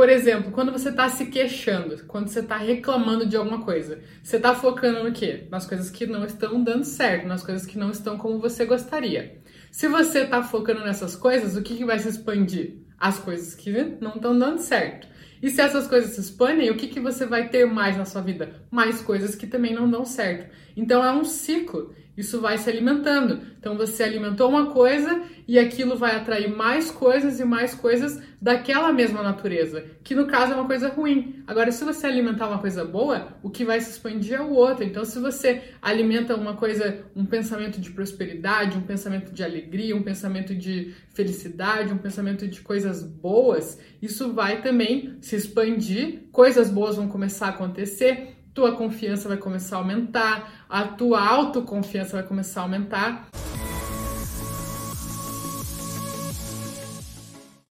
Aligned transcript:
Por 0.00 0.08
exemplo, 0.08 0.50
quando 0.50 0.72
você 0.72 0.88
está 0.88 1.10
se 1.10 1.26
queixando, 1.26 2.02
quando 2.06 2.28
você 2.28 2.40
está 2.40 2.56
reclamando 2.56 3.26
de 3.26 3.36
alguma 3.36 3.62
coisa, 3.62 4.00
você 4.22 4.38
está 4.38 4.54
focando 4.54 5.04
no 5.04 5.12
quê? 5.12 5.46
Nas 5.50 5.66
coisas 5.66 5.90
que 5.90 6.06
não 6.06 6.24
estão 6.24 6.64
dando 6.64 6.84
certo, 6.84 7.26
nas 7.26 7.42
coisas 7.42 7.66
que 7.66 7.76
não 7.76 7.90
estão 7.90 8.16
como 8.16 8.40
você 8.40 8.64
gostaria. 8.64 9.42
Se 9.70 9.88
você 9.88 10.20
está 10.20 10.42
focando 10.42 10.80
nessas 10.80 11.14
coisas, 11.14 11.54
o 11.54 11.62
que, 11.62 11.76
que 11.76 11.84
vai 11.84 11.98
se 11.98 12.08
expandir? 12.08 12.78
As 12.98 13.18
coisas 13.18 13.54
que 13.54 13.70
não 14.00 14.14
estão 14.14 14.38
dando 14.38 14.56
certo. 14.60 15.06
E 15.42 15.50
se 15.50 15.60
essas 15.60 15.86
coisas 15.86 16.12
se 16.12 16.20
expandem, 16.20 16.70
o 16.70 16.76
que, 16.76 16.88
que 16.88 17.00
você 17.00 17.24
vai 17.24 17.48
ter 17.48 17.64
mais 17.66 17.96
na 17.96 18.04
sua 18.04 18.20
vida? 18.20 18.62
Mais 18.70 19.00
coisas 19.00 19.34
que 19.34 19.46
também 19.46 19.74
não 19.74 19.90
dão 19.90 20.04
certo. 20.04 20.50
Então 20.76 21.04
é 21.04 21.12
um 21.12 21.24
ciclo. 21.24 21.94
Isso 22.16 22.40
vai 22.40 22.58
se 22.58 22.68
alimentando. 22.68 23.40
Então 23.58 23.76
você 23.76 24.02
alimentou 24.02 24.48
uma 24.48 24.66
coisa 24.72 25.22
e 25.48 25.58
aquilo 25.58 25.96
vai 25.96 26.14
atrair 26.14 26.48
mais 26.48 26.90
coisas 26.90 27.40
e 27.40 27.44
mais 27.44 27.74
coisas 27.74 28.22
daquela 28.40 28.92
mesma 28.92 29.22
natureza, 29.22 29.84
que 30.02 30.14
no 30.14 30.26
caso 30.26 30.52
é 30.52 30.54
uma 30.54 30.66
coisa 30.66 30.88
ruim. 30.88 31.42
Agora, 31.46 31.72
se 31.72 31.84
você 31.84 32.06
alimentar 32.06 32.48
uma 32.48 32.58
coisa 32.58 32.84
boa, 32.84 33.36
o 33.42 33.50
que 33.50 33.64
vai 33.64 33.80
se 33.80 33.90
expandir 33.90 34.34
é 34.34 34.40
o 34.40 34.50
outro. 34.50 34.84
Então, 34.84 35.04
se 35.04 35.18
você 35.18 35.62
alimenta 35.82 36.34
uma 36.36 36.56
coisa, 36.56 37.04
um 37.14 37.26
pensamento 37.26 37.80
de 37.80 37.90
prosperidade, 37.90 38.78
um 38.78 38.82
pensamento 38.82 39.32
de 39.32 39.42
alegria, 39.42 39.96
um 39.96 40.02
pensamento 40.02 40.54
de 40.54 40.94
felicidade, 41.12 41.92
um 41.92 41.98
pensamento 41.98 42.46
de 42.46 42.60
coisas 42.60 43.02
boas, 43.02 43.78
isso 44.00 44.32
vai 44.32 44.62
também 44.62 45.16
se 45.20 45.29
expandir, 45.36 46.28
coisas 46.32 46.70
boas 46.70 46.96
vão 46.96 47.08
começar 47.08 47.46
a 47.46 47.50
acontecer 47.50 48.36
tua 48.54 48.72
confiança 48.72 49.28
vai 49.28 49.38
começar 49.38 49.76
a 49.76 49.78
aumentar, 49.78 50.66
a 50.68 50.84
tua 50.84 51.24
autoconfiança 51.24 52.16
vai 52.16 52.22
começar 52.22 52.60
a 52.60 52.64
aumentar. 52.64 53.28